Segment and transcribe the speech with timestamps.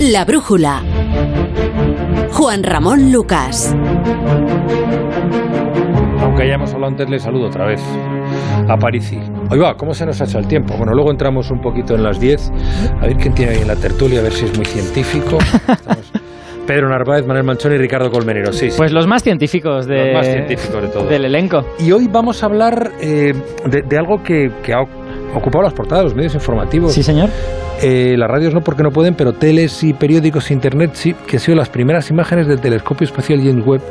[0.00, 0.82] La brújula.
[2.32, 3.74] Juan Ramón Lucas.
[6.20, 7.80] Aunque ya hemos hablado antes, le saludo otra vez
[8.68, 9.18] a Parisi.
[9.50, 10.74] Oiga, ¿cómo se nos ha hecho el tiempo?
[10.76, 12.52] Bueno, luego entramos un poquito en las 10,
[13.00, 15.38] a ver quién tiene ahí en la tertulia, a ver si es muy científico.
[15.68, 16.12] Estamos
[16.66, 18.52] Pedro Narváez, Manuel Manchón y Ricardo Colmenero.
[18.52, 18.76] Sí, sí.
[18.76, 21.08] Pues los más científicos, de, Los más científicos de todos.
[21.08, 21.64] del elenco.
[21.80, 23.34] Y hoy vamos a hablar eh,
[23.64, 24.84] de, de algo que, que ha
[25.34, 26.92] ocupado las portadas los medios informativos.
[26.92, 27.28] Sí, señor.
[27.82, 31.40] Eh, las radios no porque no pueden, pero teles y periódicos, internet sí, que han
[31.40, 33.82] sido las primeras imágenes del telescopio espacial James Webb.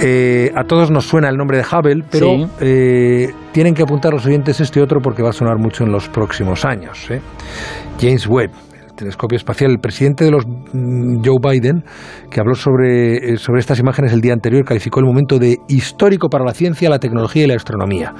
[0.00, 2.46] Eh, a todos nos suena el nombre de Hubble, pero Sí.
[2.60, 6.08] eh, tienen que apuntar los oyentes este otro porque va a sonar mucho en los
[6.08, 7.08] próximos años.
[7.10, 7.20] ¿eh?
[8.00, 8.50] James Webb,
[8.88, 9.70] el telescopio espacial.
[9.70, 11.84] El presidente de los mm, Joe Biden,
[12.28, 16.28] que habló sobre, eh, sobre estas imágenes el día anterior, calificó el momento de histórico
[16.28, 18.12] para la ciencia, la tecnología y la astronomía.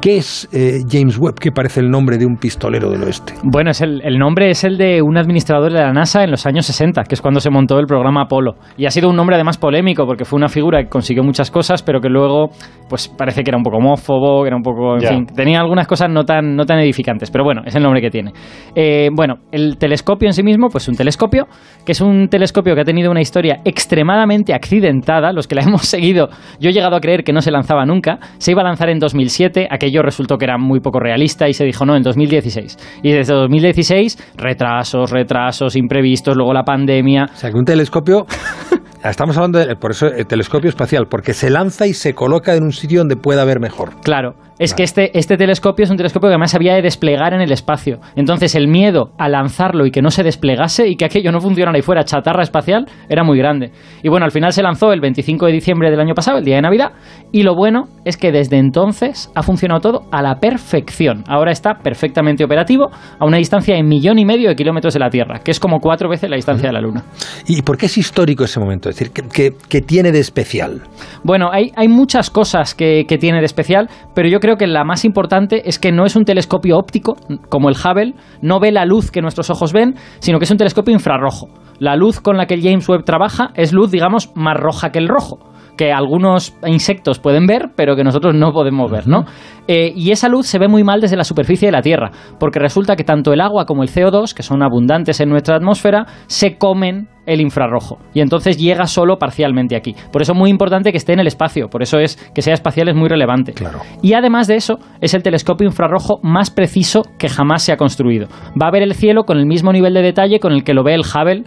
[0.00, 1.40] ¿Qué es eh, James Webb?
[1.40, 3.34] Que parece el nombre de un pistolero del oeste.
[3.42, 6.46] Bueno, es el, el nombre es el de un administrador de la NASA en los
[6.46, 8.54] años 60, que es cuando se montó el programa Apolo.
[8.76, 11.82] Y ha sido un nombre además polémico, porque fue una figura que consiguió muchas cosas,
[11.82, 12.50] pero que luego,
[12.88, 15.08] pues parece que era un poco homófobo, que era un poco, en Ya.
[15.08, 18.10] fin, tenía algunas cosas no tan, no tan edificantes, pero bueno, es el nombre que
[18.10, 18.32] tiene.
[18.76, 21.48] Eh, bueno, el telescopio en sí mismo, pues un telescopio,
[21.84, 25.82] que es un telescopio que ha tenido una historia extremadamente accidentada, los que la hemos
[25.88, 26.28] seguido,
[26.60, 29.00] yo he llegado a creer que no se lanzaba nunca, se iba a lanzar en
[29.00, 33.00] 2007, aquello resultó que era muy poco realista y se dijo no, en 2016.
[33.02, 38.26] Y desde 2016, retrasos, retrasos, imprevistos, luego la pandemia, O sea, que un telescopio,
[39.04, 42.64] estamos hablando de, por eso, el telescopio espacial, porque se lanza y se coloca en
[42.64, 44.00] un sitio donde pueda ver mejor.
[44.02, 47.40] Claro, es que este, este telescopio es un telescopio que además había de desplegar en
[47.40, 48.00] el espacio.
[48.16, 51.78] Entonces el miedo a lanzarlo y que no se desplegase y que aquello no funcionara
[51.78, 53.70] y fuera chatarra espacial era muy grande.
[54.02, 56.56] Y bueno, al final se lanzó el 25 de diciembre del año pasado, el día
[56.56, 56.92] de Navidad,
[57.32, 61.24] y lo bueno es que desde entonces ha funcionado todo a la perfección.
[61.28, 65.10] Ahora está perfectamente operativo a una distancia de millón y medio de kilómetros de la
[65.10, 67.04] Tierra, que es como cuatro veces la distancia de la Luna.
[67.46, 68.88] ¿Y por qué es histórico ese momento?
[68.88, 70.82] Es decir, ¿qué, qué- qué tiene de especial?
[71.22, 74.84] Bueno, hay, hay muchas cosas que, que tiene de especial, pero yo creo que la
[74.84, 77.16] más importante es que no es un telescopio óptico
[77.48, 80.56] como el Hubble, no ve la luz que nuestros ojos ven, sino que es un
[80.56, 81.48] telescopio infrarrojo.
[81.78, 85.08] La luz con la que James Webb trabaja es luz, digamos, más roja que el
[85.08, 85.38] rojo
[85.78, 89.24] que algunos insectos pueden ver, pero que nosotros no podemos ver, ¿no?
[89.68, 92.58] Eh, y esa luz se ve muy mal desde la superficie de la Tierra, porque
[92.58, 96.58] resulta que tanto el agua como el CO2, que son abundantes en nuestra atmósfera, se
[96.58, 99.94] comen el infrarrojo y entonces llega solo parcialmente aquí.
[100.10, 102.54] Por eso es muy importante que esté en el espacio, por eso es que sea
[102.54, 103.52] espacial es muy relevante.
[103.52, 103.80] Claro.
[104.02, 108.28] Y además de eso, es el telescopio infrarrojo más preciso que jamás se ha construido.
[108.60, 110.82] Va a ver el cielo con el mismo nivel de detalle con el que lo
[110.82, 111.44] ve el Hubble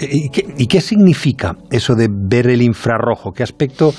[0.00, 3.32] ¿Y qué, y qué significa eso de ver el infrarrojo?
[3.32, 3.92] ¿Qué aspecto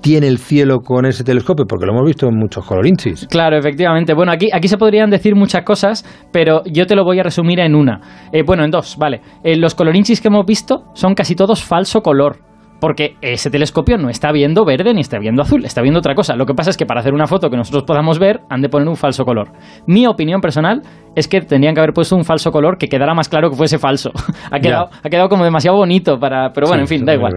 [0.00, 1.66] tiene el cielo con ese telescopio?
[1.66, 3.26] Porque lo hemos visto en muchos colorinchis.
[3.28, 4.14] Claro, efectivamente.
[4.14, 7.60] Bueno, aquí, aquí se podrían decir muchas cosas, pero yo te lo voy a resumir
[7.60, 8.28] en una.
[8.32, 9.20] Eh, bueno, en dos, vale.
[9.42, 12.38] Eh, los colorinchis que hemos visto son casi todos falso color.
[12.80, 16.36] Porque ese telescopio no está viendo verde ni está viendo azul, está viendo otra cosa.
[16.36, 18.68] Lo que pasa es que para hacer una foto que nosotros podamos ver, han de
[18.68, 19.52] poner un falso color.
[19.86, 20.82] Mi opinión personal
[21.14, 23.78] es que tendrían que haber puesto un falso color que quedara más claro que fuese
[23.78, 24.10] falso.
[24.50, 26.52] ha, quedado, ha quedado como demasiado bonito para.
[26.52, 27.32] Pero bueno, Sí, en fin, da igual.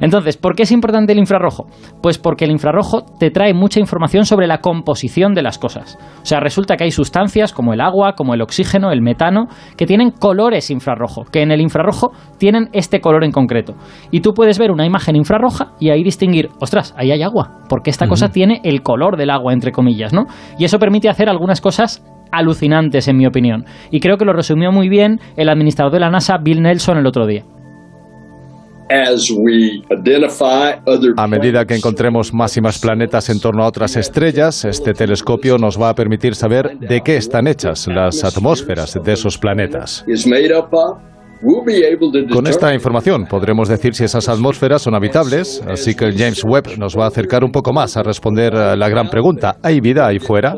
[0.00, 1.66] Entonces, ¿por qué es importante el infrarrojo?
[2.02, 5.98] Pues porque el infrarrojo te trae mucha información sobre la composición de las cosas.
[6.22, 9.86] O sea, resulta que hay sustancias como el agua, como el oxígeno, el metano, que
[9.86, 13.74] tienen colores infrarrojo, que en el infrarrojo tienen este color en concreto.
[14.10, 17.90] Y tú puedes ver una imagen infrarroja y ahí distinguir, ostras, ahí hay agua, porque
[17.90, 20.26] esta cosa tiene el color del agua, entre comillas, ¿no?
[20.58, 23.64] Y eso permite hacer algunas cosas alucinantes, en mi opinión.
[23.90, 27.06] Y creo que lo resumió muy bien el administrador de la NASA, Bill Nelson, el
[27.06, 27.44] otro día.
[31.16, 35.58] A medida que encontremos más y más planetas en torno a otras estrellas, este telescopio
[35.58, 40.04] nos va a permitir saber de qué están hechas las atmósferas de esos planetas.
[42.32, 46.78] Con esta información podremos decir si esas atmósferas son habitables, así que el James Webb
[46.78, 50.06] nos va a acercar un poco más a responder a la gran pregunta, ¿hay vida
[50.06, 50.54] ahí fuera?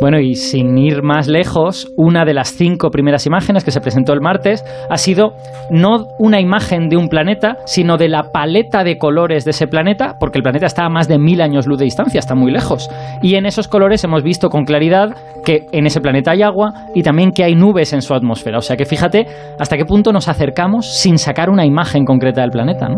[0.00, 4.14] Bueno, y sin ir más lejos, una de las cinco primeras imágenes que se presentó
[4.14, 5.34] el martes ha sido
[5.70, 10.16] no una imagen de un planeta, sino de la paleta de colores de ese planeta,
[10.18, 12.88] porque el planeta está a más de mil años luz de distancia, está muy lejos.
[13.22, 15.10] Y en esos colores hemos visto con claridad
[15.44, 18.58] que en ese planeta hay agua y también que hay nubes en su atmósfera.
[18.58, 19.26] O sea que fíjate
[19.58, 22.96] hasta qué punto nos acercamos sin sacar una imagen concreta del planeta, ¿no?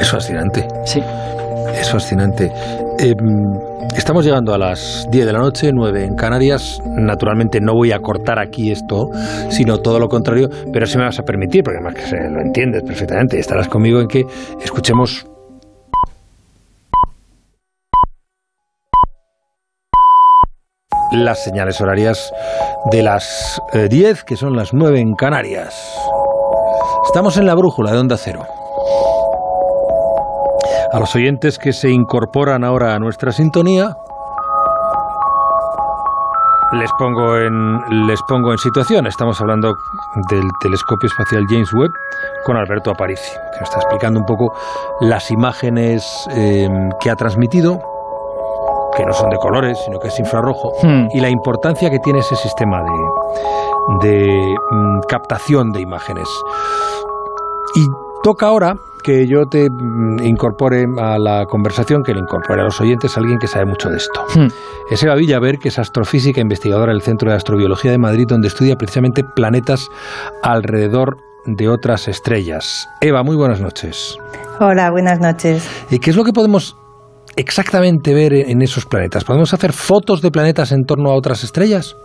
[0.00, 0.66] Es fascinante.
[0.84, 1.00] Sí.
[1.78, 2.52] Es fascinante.
[2.98, 3.14] Eh,
[3.96, 6.80] estamos llegando a las 10 de la noche, 9 en Canarias.
[6.86, 9.10] Naturalmente no voy a cortar aquí esto,
[9.50, 12.40] sino todo lo contrario, pero sí me vas a permitir, porque además que se lo
[12.40, 14.24] entiendes perfectamente, estarás conmigo en que
[14.62, 15.26] escuchemos
[21.12, 22.32] las señales horarias
[22.90, 25.74] de las 10, que son las 9 en Canarias.
[27.06, 28.63] Estamos en la brújula de Onda Cero.
[30.94, 33.96] A los oyentes que se incorporan ahora a nuestra sintonía,
[36.70, 39.04] les pongo en, les pongo en situación.
[39.08, 39.74] Estamos hablando
[40.30, 41.90] del telescopio espacial James Webb
[42.44, 44.52] con Alberto Aparici, que nos está explicando un poco
[45.00, 46.68] las imágenes eh,
[47.00, 47.80] que ha transmitido,
[48.96, 51.08] que no son de colores, sino que es infrarrojo, Hmm.
[51.12, 52.80] y la importancia que tiene ese sistema
[54.00, 56.28] de, de mm, captación de imágenes.
[57.74, 57.84] Y
[58.22, 62.80] toca ahora que yo te mm, incorpore a la conversación, que le incorpore a los
[62.80, 64.24] oyentes a alguien que sabe mucho de esto.
[64.34, 64.48] Hmm.
[64.90, 68.48] Es Eva Villaver, que es astrofísica e investigadora del Centro de Astrobiología de Madrid, donde
[68.48, 69.88] estudia precisamente planetas
[70.42, 72.88] alrededor de otras estrellas.
[73.00, 74.18] Eva, muy buenas noches.
[74.58, 75.68] Hola, buenas noches.
[75.90, 76.76] ¿Y qué es lo que podemos
[77.36, 79.24] exactamente ver en esos planetas?
[79.24, 81.96] ¿Podemos hacer fotos de planetas en torno a otras estrellas?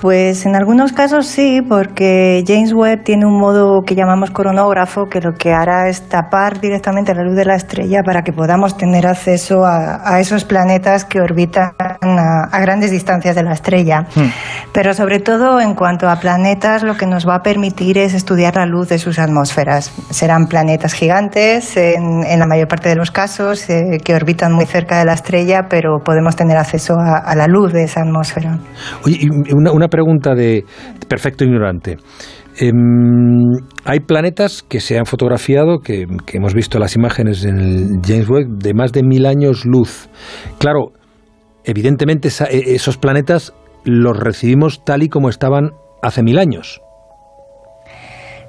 [0.00, 5.20] Pues en algunos casos sí, porque James Webb tiene un modo que llamamos coronógrafo, que
[5.20, 9.06] lo que hará es tapar directamente la luz de la estrella para que podamos tener
[9.06, 14.06] acceso a, a esos planetas que orbitan a, a grandes distancias de la estrella.
[14.72, 18.56] Pero sobre todo en cuanto a planetas, lo que nos va a permitir es estudiar
[18.56, 19.92] la luz de sus atmósferas.
[20.08, 24.64] Serán planetas gigantes, en, en la mayor parte de los casos, eh, que orbitan muy
[24.64, 28.58] cerca de la estrella, pero podemos tener acceso a, a la luz de esa atmósfera.
[29.04, 30.64] Oye, y una, una pregunta de
[31.08, 31.98] perfecto ignorante.
[32.58, 33.52] Em,
[33.84, 38.58] hay planetas que se han fotografiado, que, hemos visto las imágenes en el James Webb,
[38.58, 40.08] de más de mil años luz.
[40.58, 40.92] Claro,
[41.64, 43.54] evidentemente e- esos planetas
[43.84, 45.70] los recibimos tal y como estaban
[46.02, 46.80] hace mil años.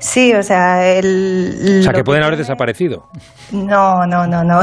[0.02, 1.78] Sí, o sea, el...
[1.80, 3.06] O sea, que pueden haber desaparecido.
[3.52, 4.60] No, no, no, no.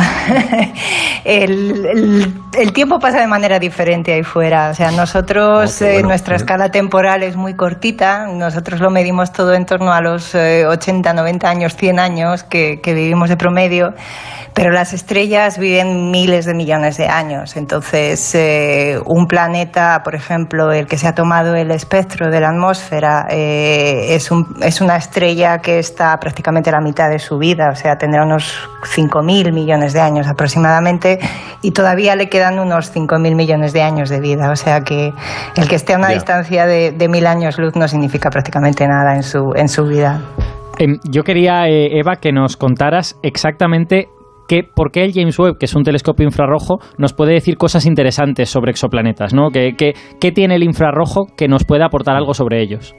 [1.25, 4.71] el, el- el tiempo pasa de manera diferente ahí fuera.
[4.71, 6.43] O sea, nosotros, eh, nuestra Ujú.
[6.43, 8.27] escala temporal es muy cortita.
[8.27, 12.81] Nosotros lo medimos todo en torno a los eh, 80, 90 años, 100 años que,
[12.83, 13.95] que vivimos de promedio.
[14.55, 17.57] Pero las estrellas viven miles de millones de años.
[17.57, 22.49] Entonces, eh, un planeta, por ejemplo, el que se ha tomado el espectro de la
[22.49, 25.28] atmósfera, eh, es, un- es una estrella
[25.63, 27.69] que está prácticamente a la mitad de su vida.
[27.73, 31.19] O sea, tendrá unos 5.000 millones de años aproximadamente.
[31.63, 34.51] Y todavía le quedan unos 5.000 millones de años de vida.
[34.51, 35.13] O sea que
[35.57, 36.15] el que esté a una Ya.
[36.15, 40.21] distancia de, de mil años luz no significa prácticamente nada en su, en su vida.
[40.79, 44.09] Em, yo quería, eh, Eva, que nos contaras exactamente
[44.49, 47.85] qué, por qué el James Webb, que es un telescopio infrarrojo, nos puede decir cosas
[47.85, 49.51] interesantes sobre exoplanetas, ¿no?
[49.51, 52.95] ¿Qué, qué, qué tiene el infrarrojo que nos puede aportar algo sobre ellos?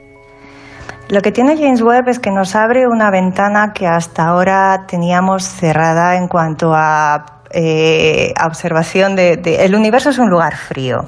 [1.09, 5.44] Lo que tiene James Webb es que nos abre una ventana que hasta ahora teníamos
[5.44, 11.06] cerrada en cuanto a, eh, a observación de, de- El universo es un lugar frío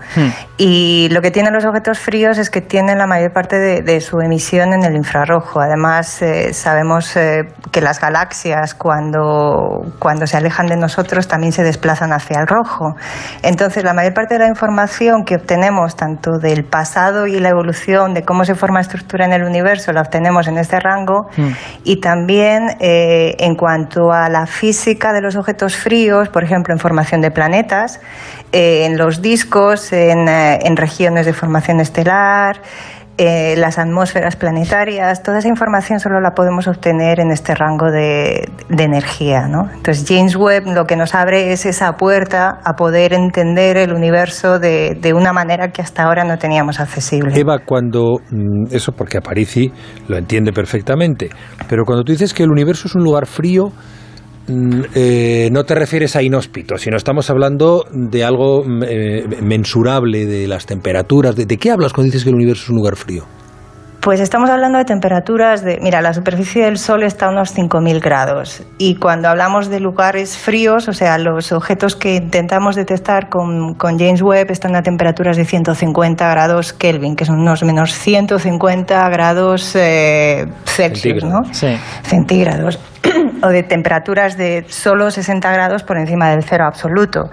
[0.57, 4.01] y lo que tienen los objetos fríos es que tienen la mayor parte de, de
[4.01, 5.59] su emisión en el infrarrojo.
[5.59, 11.63] Además, eh, sabemos eh, que las galaxias cuando, cuando se alejan de nosotros también se
[11.63, 12.95] desplazan hacia el rojo.
[13.43, 18.13] Entonces, la mayor parte de la información que obtenemos, tanto del pasado y la evolución
[18.13, 21.29] de cómo se forma estructura en el universo, la obtenemos en este rango.
[21.83, 27.21] Y también en cuanto a la física de los objetos fríos, por ejemplo, en formación
[27.21, 27.99] de planetas,
[28.51, 32.61] eh, en los discos, en, eh, en regiones de formación estelar,
[33.17, 38.49] eh, las atmósferas planetarias, toda esa información solo la podemos obtener en este rango de,
[38.69, 39.47] de energía.
[39.47, 39.69] ¿no?
[39.75, 44.57] Entonces James Webb lo que nos abre es esa puerta a poder entender el universo
[44.57, 47.37] de, de una manera que hasta ahora no teníamos accesible.
[47.39, 48.15] Eva, cuando.
[48.31, 49.71] mm, Eso porque Aparici
[50.07, 51.29] lo entiende perfectamente.
[51.69, 53.71] Pero cuando tú dices que el universo es un lugar frío.
[54.47, 60.25] Mm, eh, no te refieres a inhóspito, sino estamos hablando de algo mm, eh, mensurable,
[60.25, 61.35] de las temperaturas.
[61.35, 63.25] ¿De, de qué hablas cuando dices que el universo es un lugar frío?
[64.01, 68.01] Pues estamos hablando de temperaturas de, mira, la superficie del Sol está a unos 5.000
[68.01, 73.75] grados y cuando hablamos de lugares fríos, o sea, los objetos que intentamos detectar con,
[73.75, 79.07] con James Webb están a temperaturas de 150 grados Kelvin, que son unos menos 150
[79.09, 81.43] grados eh, Celsius, ¿no?
[81.51, 81.77] Sí.
[82.01, 82.79] centígrados,
[83.43, 87.29] o de temperaturas de solo 60 grados por encima del cero absoluto.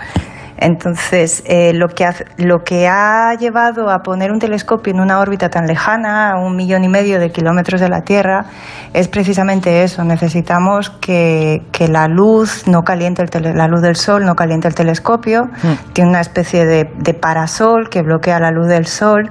[0.60, 5.20] Entonces, eh, lo, que ha, lo que ha llevado a poner un telescopio en una
[5.20, 8.44] órbita tan lejana, a un millón y medio de kilómetros de la Tierra,
[8.92, 10.02] es precisamente eso.
[10.04, 14.66] Necesitamos que, que la luz no caliente el tele- la luz del Sol no caliente
[14.66, 15.48] el telescopio.
[15.92, 19.30] Tiene una especie de, de parasol que bloquea la luz del Sol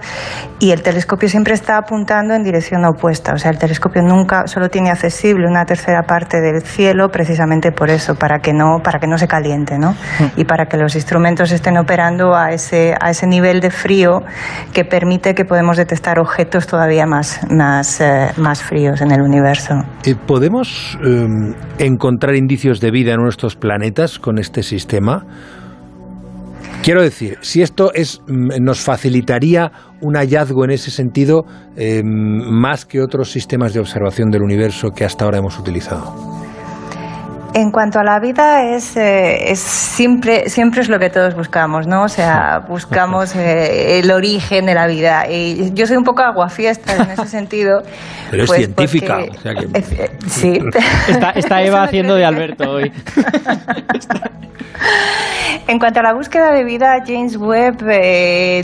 [0.60, 3.34] y el telescopio siempre está apuntando en dirección opuesta.
[3.34, 7.90] O sea, el telescopio nunca solo tiene accesible una tercera parte del cielo precisamente por
[7.90, 9.94] eso, para que no, para que no se caliente, ¿no?
[10.38, 14.22] Y para que los instrumentos instrumentos estén operando a ese, a ese nivel de frío
[14.72, 19.74] que permite que podemos detectar objetos todavía más, más, eh, más fríos en el universo.
[20.06, 21.26] Eh, ¿Podemos eh,
[21.80, 25.26] encontrar indicios de vida en nuestros planetas con este sistema?
[26.84, 29.72] Quiero decir, si esto es, mm, nos facilitaría
[30.02, 31.46] un hallazgo en ese sentido
[31.76, 36.47] eh, más que otros sistemas de observación del universo que hasta ahora hemos utilizado.
[37.54, 41.88] En cuanto a la vida, es, eh, es siempre, siempre es lo que todos buscamos,
[41.88, 42.04] ¿no?
[42.04, 45.28] O sea, buscamos eh, el origen de la vida.
[45.32, 47.82] Y yo soy un poco aguafiesta en ese sentido.
[48.32, 49.18] Pero es pues, científica.
[49.20, 50.60] porque- o sea que- Eh, sí.
[51.08, 52.92] Está, está Eva haciendo de Alberto hoy.
[55.68, 58.62] En cuanto a la búsqueda de vida, James Webb, eh,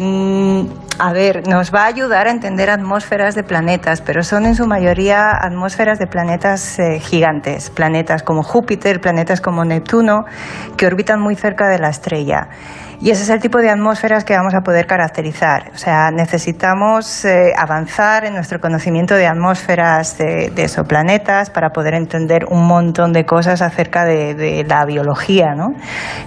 [1.06, 4.66] a ver, nos va a ayudar a entender atmósferas de planetas, pero son en su
[4.66, 10.24] mayoría atmósferas de planetas eh, gigantes, planetas como Júpiter, planetas como Neptuno,
[10.78, 12.48] que orbitan muy cerca de la estrella.
[13.02, 15.72] Y ese es el tipo de atmósferas que vamos a poder caracterizar.
[15.74, 21.96] O sea, necesitamos eh, avanzar en nuestro conocimiento de atmósferas de, de exoplanetas para poder
[21.96, 25.74] entender un montón de cosas acerca de, de la biología, ¿no?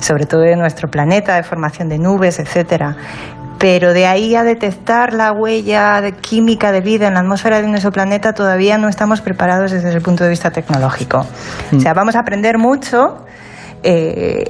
[0.01, 2.95] Sobre todo de nuestro planeta, de formación de nubes, etcétera.
[3.59, 7.67] Pero de ahí a detectar la huella de química de vida en la atmósfera de
[7.67, 11.27] un exoplaneta todavía no estamos preparados desde el punto de vista tecnológico.
[11.75, 13.25] O sea, vamos a aprender mucho,
[13.83, 14.45] eh,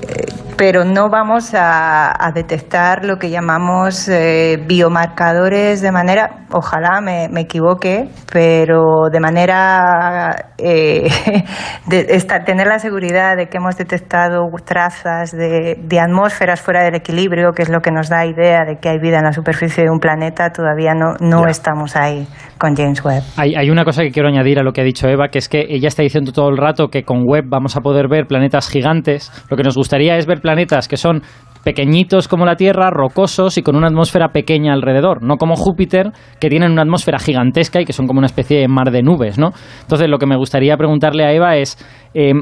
[0.56, 7.28] pero no vamos a, a detectar lo que llamamos eh, biomarcadores de manera, ojalá me,
[7.30, 11.08] me equivoque, pero de manera eh,
[11.86, 16.94] de esta- tener la seguridad de que hemos detectado trazas de, de atmósferas fuera del
[16.94, 19.84] equilibrio, que es lo que nos da idea de que hay vida en la superficie
[19.84, 22.26] de un planeta, todavía no, no estamos ahí
[22.58, 23.22] con James Webb.
[23.36, 25.48] Hay, hay una cosa que quiero añadir a lo que ha dicho Eva, que es
[25.48, 28.68] que ella está diciendo todo el rato que con web vamos a poder ver planetas
[28.70, 29.30] gigantes.
[29.50, 31.22] Lo que nos gustaría es ver planetas que son
[31.64, 36.48] pequeñitos como la Tierra, rocosos y con una atmósfera pequeña alrededor, no como Júpiter, que
[36.48, 39.50] tienen una atmósfera gigantesca y que son como una especie de mar de nubes, ¿no?
[39.82, 41.76] Entonces, lo que me gustaría preguntarle a Eva es
[42.14, 42.34] eh,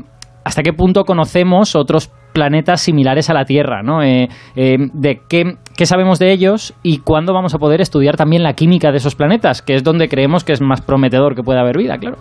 [0.44, 4.02] ¿hasta qué punto conocemos otros planetas similares a la Tierra, ¿no?
[4.02, 8.52] Eh, eh, de qué sabemos de ellos y cuándo vamos a poder estudiar también la
[8.52, 11.78] química de esos planetas, que es donde creemos que es más prometedor que pueda haber
[11.78, 12.18] vida, claro.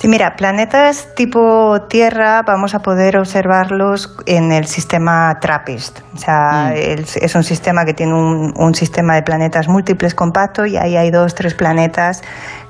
[0.00, 5.98] Sí, mira, planetas tipo Tierra vamos a poder observarlos en el sistema TRAPPIST.
[6.14, 10.66] O sea, el- es un sistema que tiene un, un sistema de planetas múltiples compacto
[10.66, 12.22] y ahí hay dos, tres planetas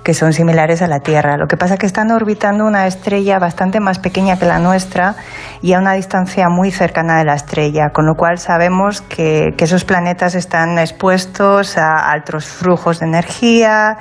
[0.08, 1.36] que son similares a la Tierra.
[1.36, 5.16] Lo que pasa es que están orbitando una estrella bastante más pequeña que la nuestra
[5.60, 9.64] y a una distancia muy cercana de la estrella, con lo cual sabemos que, que
[9.64, 13.98] esos planetas están expuestos a altos flujos de energía,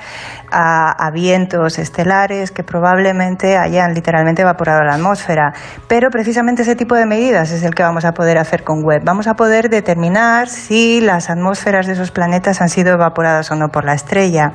[0.49, 5.53] a, a vientos estelares que probablemente hayan literalmente evaporado la atmósfera.
[5.89, 9.03] Pero precisamente ese tipo de medidas es el que vamos a poder hacer con Webb.
[9.03, 13.67] Vamos a poder determinar si las atmósferas de esos planetas han sido evaporadas o no
[13.67, 14.53] por la estrella.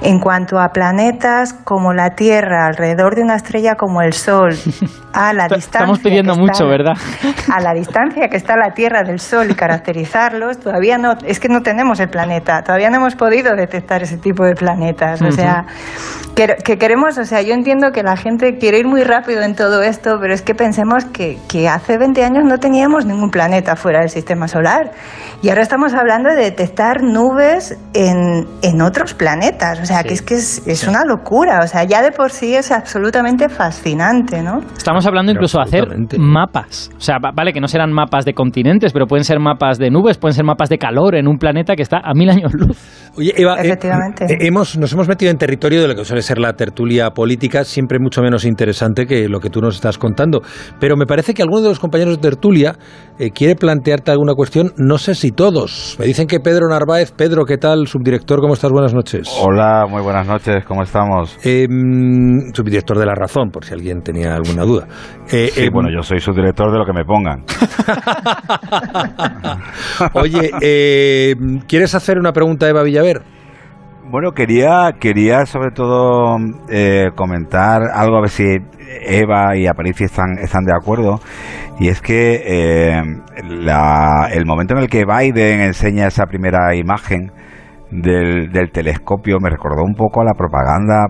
[0.00, 4.54] En cuanto a planetas como la Tierra, alrededor de una estrella como el Sol,
[5.12, 5.56] a la distancia.
[5.56, 6.94] estamos pidiendo que mucho, ¿verdad?
[7.52, 11.48] A la distancia que está la Tierra del Sol y caracterizarlos, todavía no, es que
[11.48, 15.20] no tenemos el planeta, todavía no hemos podido detectar ese tipo de planetas.
[15.22, 15.64] O sea,
[16.34, 19.54] que, que queremos, o sea, yo entiendo que la gente quiere ir muy rápido en
[19.54, 23.76] todo esto, pero es que pensemos que, que hace 20 años no teníamos ningún planeta
[23.76, 24.92] fuera del sistema solar.
[25.42, 29.80] Y ahora estamos hablando de detectar nubes en, en otros planetas.
[29.80, 31.60] O sea, que es que es, es una locura.
[31.62, 34.58] O sea, ya de por sí es absolutamente fascinante, ¿no?
[34.76, 35.88] Estamos hablando incluso de hacer
[36.18, 36.90] mapas.
[36.96, 39.90] O sea, va- vale que no serán mapas de continentes, pero pueden ser mapas de
[39.90, 43.09] nubes, pueden ser mapas de calor en un planeta que está a mil años luz.
[43.20, 44.24] Oye, Eva, eh, Efectivamente.
[44.24, 47.64] eh, hemos, nos hemos metido en territorio de lo que suele ser la tertulia política,
[47.64, 50.40] siempre mucho menos interesante que lo que tú nos estás contando.
[50.78, 52.78] Pero me parece que alguno de los compañeros de tertulia
[53.18, 55.96] eh, quiere plantearte alguna cuestión, no sé si todos.
[55.98, 57.86] Me dicen que Pedro Narváez, Pedro, ¿qué tal?
[57.88, 58.70] Subdirector, ¿cómo estás?
[58.72, 59.28] Buenas noches.
[59.42, 61.36] Hola, muy buenas noches, ¿cómo estamos?
[61.44, 64.88] Eh, mm, subdirector de La Razón, por si alguien tenía alguna duda.
[65.30, 67.44] Eh, Sí, eh, bueno, yo soy subdirector de lo que me pongan.
[70.14, 71.34] Oye, eh,
[71.66, 72.82] ¿quieres hacer una pregunta a Eva
[74.10, 76.36] Bueno, quería, quería sobre todo
[76.68, 78.44] eh, comentar algo, a ver si
[79.06, 81.20] Eva y Aparici están, están de acuerdo,
[81.78, 83.02] y es que eh,
[83.48, 87.30] la- el momento en el que Biden enseña esa primera imagen
[87.92, 91.06] del, del telescopio me recordó un poco a la propaganda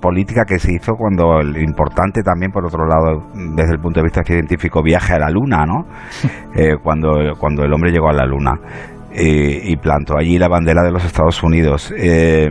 [0.00, 4.04] política que se hizo cuando el importante también por otro lado desde el punto de
[4.04, 5.86] vista científico viaje a la luna no
[6.54, 8.52] Eh, cuando cuando el hombre llegó a la luna
[9.16, 12.48] eh, y plantó allí la bandera de los Estados Unidos Eh,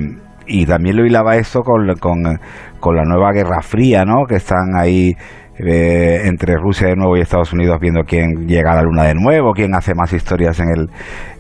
[0.48, 2.40] y también lo hilaba esto con, con,
[2.80, 5.16] con la nueva Guerra Fría no que están ahí
[5.58, 9.14] eh, entre Rusia de nuevo y Estados Unidos viendo quién llega a la Luna de
[9.16, 10.90] nuevo, quién hace más historias en el,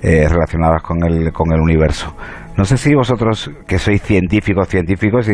[0.01, 2.15] eh, relacionadas con el, con el universo.
[2.57, 5.33] No sé si vosotros, que sois científicos, científicos, y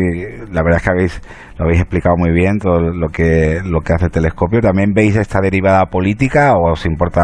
[0.52, 1.22] la verdad es que habéis,
[1.56, 5.14] lo habéis explicado muy bien todo lo que, lo que hace el telescopio, ¿también veis
[5.14, 7.22] esta derivada política o os importa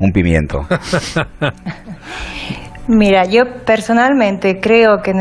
[0.00, 0.66] un pimiento?
[2.90, 5.12] Mira, yo personalmente creo que,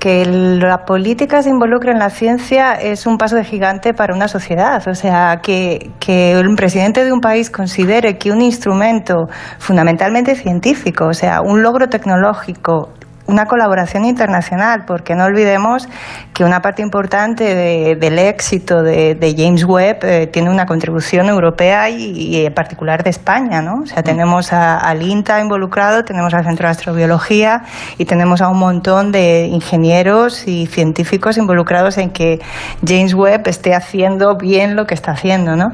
[0.00, 4.26] que la política se involucra en la ciencia es un paso de gigante para una
[4.26, 4.82] sociedad.
[4.88, 9.28] O sea, que, que un presidente de un país considere que un instrumento
[9.60, 12.92] fundamentalmente científico, o sea, un logro tecnológico
[13.26, 15.88] una colaboración internacional, porque no olvidemos
[16.34, 22.44] que una parte importante del éxito de, James Webb eh, tiene una contribución europea y,
[22.44, 23.82] en particular de España, ¿no?
[23.82, 24.04] O sea, mm.
[24.04, 27.64] tenemos al INTA involucrado, tenemos al Centro de Astrobiología
[27.98, 32.40] y tenemos a un montón de ingenieros y científicos involucrados en que
[32.86, 35.72] James Webb esté haciendo bien lo que está haciendo, ¿no?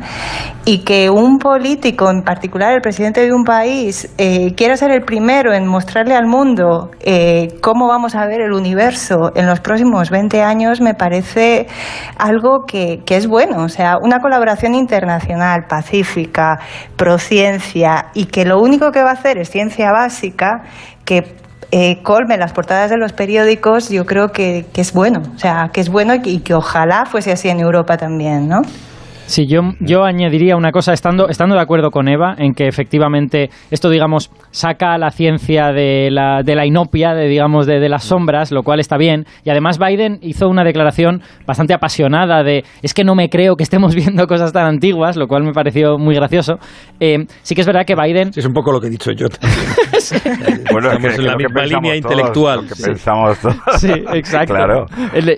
[0.65, 5.03] Y que un político, en particular el presidente de un país, eh, quiera ser el
[5.03, 10.11] primero en mostrarle al mundo eh, cómo vamos a ver el universo en los próximos
[10.11, 11.67] 20 años me parece
[12.19, 13.65] algo que, es bueno.
[13.65, 16.59] O sea, una colaboración internacional, pacífica,
[16.97, 20.63] prociencia y que lo único que va a hacer es ciencia básica,
[21.05, 21.37] que
[21.73, 25.23] eh, colme las portadas de los periódicos, yo creo que, que, es bueno.
[25.35, 28.63] O sea, que es bueno y que ojalá fuese así en Europa también, ¿no?
[29.31, 33.49] Sí, yo, yo añadiría una cosa, estando, estando de acuerdo con Eva, en que efectivamente
[33.71, 38.03] esto, digamos, saca a la ciencia de la, de la inopia, de, digamos, de, las
[38.03, 39.27] sombras, lo cual está bien.
[39.45, 43.63] Y además Biden hizo una declaración bastante apasionada de, es que no me creo que
[43.63, 46.55] estemos viendo cosas tan antiguas, lo cual me pareció muy gracioso.
[46.99, 48.33] Eh, sí que es verdad que Biden...
[48.33, 49.61] Sí, es un poco lo que he dicho yo también.
[50.73, 52.67] bueno, Estamos en la misma línea intelectual.
[52.67, 53.57] que pensamos todos.
[53.79, 54.55] Sí, exacto.
[54.55, 54.87] Claro.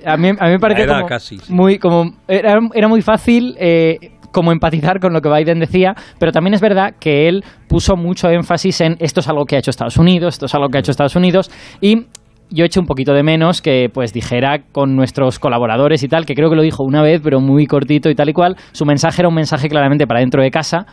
[0.06, 1.06] a, mí, a mí me pareció como,
[1.48, 3.56] muy, como era, era muy fácil...
[3.58, 3.98] Eh,
[4.32, 8.30] como empatizar con lo que Biden decía, pero también es verdad que él puso mucho
[8.30, 10.80] énfasis en esto es algo que ha hecho Estados Unidos, esto es algo que ha
[10.80, 11.50] hecho Estados Unidos
[11.82, 12.06] y
[12.52, 16.34] yo eché un poquito de menos que pues dijera con nuestros colaboradores y tal, que
[16.34, 18.56] creo que lo dijo una vez, pero muy cortito y tal y cual.
[18.72, 20.86] Su mensaje era un mensaje claramente para dentro de casa,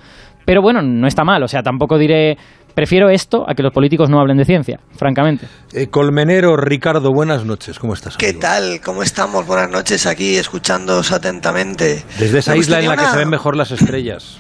[0.46, 2.38] pero bueno, no está mal, o sea, tampoco diré
[2.74, 5.48] Prefiero esto a que los políticos no hablen de ciencia, francamente.
[5.74, 7.80] Eh, Colmenero Ricardo, buenas noches.
[7.80, 8.16] ¿Cómo estás?
[8.18, 8.80] ¿Qué tal?
[8.84, 9.46] ¿Cómo estamos?
[9.46, 12.04] Buenas noches aquí, escuchándoos atentamente.
[12.18, 14.40] Desde esa isla en la que se ven mejor las estrellas.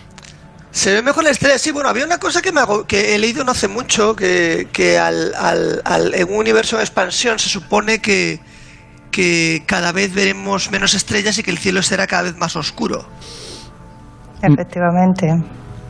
[0.72, 1.72] Se ven mejor las estrellas, sí.
[1.72, 5.00] Bueno, había una cosa que, me hago, que he leído no hace mucho, que, que
[5.00, 8.39] al, al, en un universo de expansión se supone que,
[9.12, 13.06] que cada vez veremos menos estrellas y que el cielo será cada vez más oscuro.
[14.42, 15.28] Efectivamente.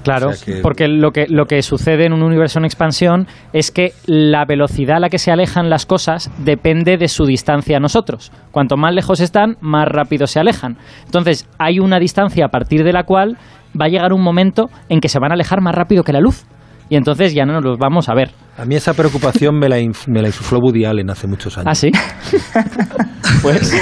[0.04, 0.32] Claro,
[0.62, 4.98] porque lo que, lo que sucede en un universo en expansión es que la velocidad
[4.98, 8.32] a la que se alejan las cosas depende de su distancia a nosotros.
[8.52, 10.78] Cuanto más lejos están, más rápido se alejan.
[11.06, 13.38] Entonces, hay una distancia a partir de la cual
[13.80, 16.22] va a llegar un momento en que se van a alejar más rápido que la
[16.22, 16.46] luz.
[16.90, 18.32] Y entonces ya no nos los vamos a ver.
[18.60, 21.68] A mí esa preocupación me la, me la insufló Woody Allen hace muchos años.
[21.70, 21.92] ¿Ah, sí?
[23.42, 23.74] pues...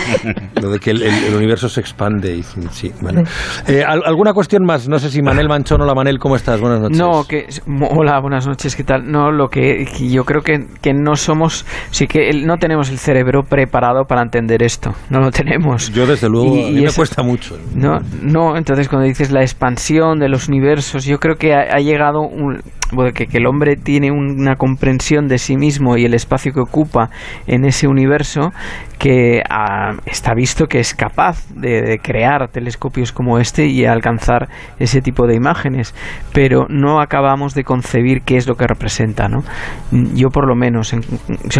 [0.61, 2.35] Lo de que el, universo se expande.
[2.37, 3.23] Y, sí, bueno.
[3.67, 4.87] Eh, ¿Alguna cuestión más?
[4.87, 6.61] No sé si Manel Manchón o la Manel, ¿cómo estás?
[6.61, 6.99] Buenas noches.
[6.99, 7.47] No, que...
[7.89, 9.11] Hola, buenas noches, ¿qué tal?
[9.11, 11.65] No, lo que, yo creo que, que no somos...
[11.89, 14.93] Sí que no tenemos el cerebro preparado para entender esto.
[15.09, 15.91] No lo tenemos.
[15.91, 17.57] Yo, desde luego, a mí me cuesta mucho.
[17.73, 22.21] No, no, entonces cuando dices la expansión de los universos, yo creo que ha, llegado
[22.21, 22.61] un...
[23.15, 27.09] que, que el hombre tiene una comprensión de sí mismo y el espacio que ocupa
[27.47, 28.51] en ese universo
[28.99, 34.49] que ah, está visto que es capaz de, crear telescopios como este y alcanzar
[34.79, 35.95] ese tipo de imágenes,
[36.33, 39.29] pero no acabamos de concebir qué es lo que representa.
[39.29, 39.43] ¿no?
[39.91, 40.93] Yo por lo menos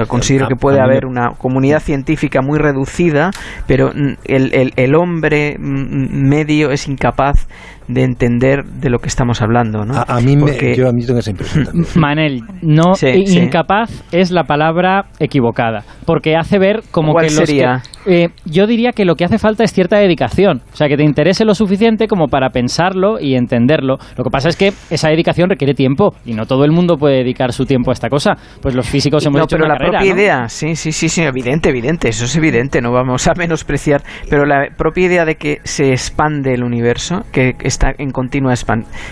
[0.07, 3.31] considero que puede haber una comunidad científica muy reducida,
[3.67, 3.91] pero
[4.25, 7.47] el, el hombre medio es incapaz
[7.87, 9.85] de entender de lo que estamos hablando.
[9.85, 9.95] ¿no?
[9.95, 16.35] A, mí me, yo admito esa impresión Manel, no, incapaz es la palabra equivocada, porque
[16.35, 17.81] hace ver como que los sería?
[18.05, 21.03] eh, yo diría que lo que hace falta es cierta dedicación, o sea, que te
[21.03, 23.97] interese lo suficiente como para pensarlo y entenderlo.
[24.17, 27.17] Lo que pasa es que esa dedicación requiere tiempo y no todo el mundo puede
[27.17, 28.35] dedicar su tiempo a esta cosa.
[28.61, 32.09] Pues los físicos hemos hecho pero la propia idea, sí, sí, sí, sí, evidente, evidente,
[32.09, 36.53] eso es evidente, no vamos a menospreciar, pero la propia idea de que se expande
[36.53, 38.53] el universo, que es está en continua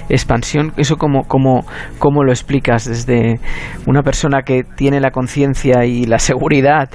[0.09, 0.73] expansión.
[0.75, 3.39] ¿Eso cómo, cómo lo explicas desde
[3.86, 6.89] una persona que tiene la conciencia y la seguridad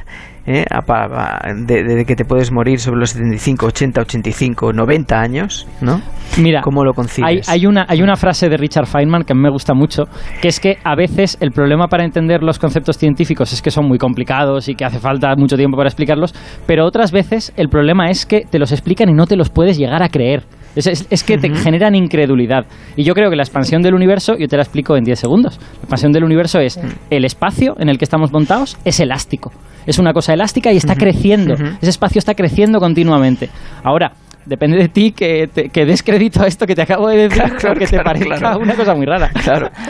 [0.46, 0.64] ¿eh?
[0.70, 6.00] a de, de que te puedes morir sobre los 75, 80, 85, 90 años, ¿no?
[6.38, 7.48] Mira, ¿Cómo lo hay, concibes?
[7.48, 10.04] hay una, hay una frase de Richard Feynman que a mí me gusta mucho,
[10.40, 13.86] que es que a veces el problema para entender los conceptos científicos es que son
[13.86, 16.34] muy complicados y que hace falta mucho tiempo para explicarlos,
[16.66, 19.76] pero otras veces el problema es que te los explican y no te los puedes
[19.76, 20.44] llegar a creer.
[20.76, 22.64] Es, es- es que te generan incredulidad.
[22.94, 25.58] Y yo creo que la expansión del universo, yo te la explico en 10 segundos.
[25.58, 26.78] La expansión del universo es
[27.10, 29.50] el espacio en el que estamos montados es elástico.
[29.86, 31.54] Es una cosa elástica y está creciendo.
[31.54, 33.48] Ese espacio está creciendo continuamente.
[33.82, 34.12] Ahora,
[34.46, 37.38] depende de ti que, te- que des crédito a esto que te acabo de decir,
[37.42, 38.58] Claro, claro, porque te claro, parezca claro.
[38.58, 39.30] una cosa muy rara.
[39.42, 39.70] Claro.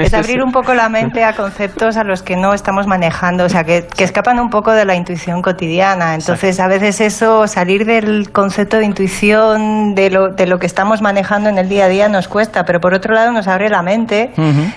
[0.00, 3.48] Es abrir un poco la mente a conceptos a los que no estamos manejando, o
[3.48, 6.14] sea, que, que escapan un poco de la intuición cotidiana.
[6.14, 11.02] Entonces, a veces eso, salir del concepto de intuición, de lo, de lo que estamos
[11.02, 13.82] manejando en el día a día, nos cuesta, pero por otro lado nos abre la
[13.82, 14.30] mente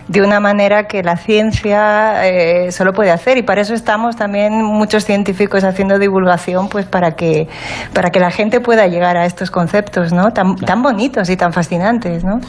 [0.07, 3.37] de una manera que la ciencia eh, solo puede hacer.
[3.37, 7.47] Y para eso estamos también muchos científicos haciendo divulgación, pues para que,
[7.93, 10.31] para que la gente pueda llegar a estos conceptos, ¿no?
[10.31, 12.39] Tan, tan bonitos y tan fascinantes, ¿no?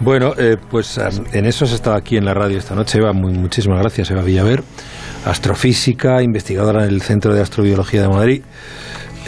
[0.00, 0.98] Bueno, eh, pues
[1.32, 3.12] en eso has estado aquí en la radio esta noche, Eva.
[3.12, 4.64] Muy, muchísimas gracias, Eva Villaver,
[5.24, 8.42] astrofísica, investigadora en el Centro de Astrobiología de Madrid.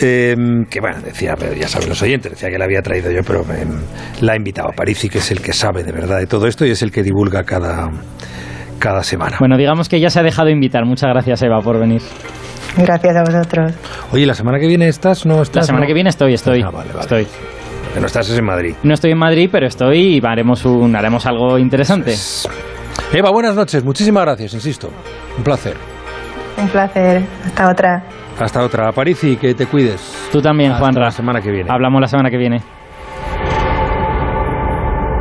[0.00, 0.34] Eh,
[0.70, 3.42] que bueno, decía, pero ya saben los oyentes, decía que la había traído yo, pero
[3.42, 3.66] eh,
[4.22, 6.46] la ha invitado a París y que es el que sabe de verdad de todo
[6.46, 7.90] esto y es el que divulga cada,
[8.78, 9.36] cada semana.
[9.38, 10.86] Bueno, digamos que ya se ha dejado invitar.
[10.86, 12.00] Muchas gracias, Eva, por venir.
[12.76, 13.72] Gracias a vosotros.
[14.12, 15.26] Oye, ¿la semana que viene estás?
[15.26, 15.62] ¿No estás?
[15.62, 15.88] La semana no?
[15.88, 16.62] que viene estoy, estoy.
[16.62, 17.00] Ah, vale, vale.
[17.00, 17.26] Estoy.
[17.92, 18.74] Que no estás es en Madrid.
[18.82, 22.14] No estoy en Madrid, pero estoy y haremos, un, haremos algo interesante.
[23.12, 23.84] Eva, buenas noches.
[23.84, 24.90] Muchísimas gracias, insisto.
[25.36, 25.76] Un placer.
[26.56, 27.22] Un placer.
[27.44, 28.02] Hasta otra.
[28.38, 28.88] Hasta otra.
[28.88, 30.28] A París y que te cuides.
[30.32, 31.04] Tú también, Hasta Juanra.
[31.04, 31.70] la semana que viene.
[31.70, 32.62] Hablamos la semana que viene.